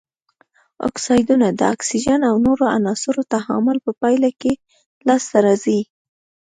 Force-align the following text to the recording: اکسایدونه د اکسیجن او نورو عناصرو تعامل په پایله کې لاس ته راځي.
اکسایدونه 0.87 1.47
د 1.59 1.61
اکسیجن 1.75 2.21
او 2.29 2.35
نورو 2.45 2.65
عناصرو 2.77 3.23
تعامل 3.33 3.77
په 3.85 3.91
پایله 4.01 4.29
کې 4.41 4.53
لاس 5.07 5.23
ته 5.31 5.37
راځي. 5.45 5.79